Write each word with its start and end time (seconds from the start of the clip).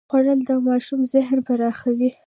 خوړل 0.09 0.39
د 0.49 0.51
ماشوم 0.67 1.01
ذهن 1.13 1.37
پراخوي 1.47 2.09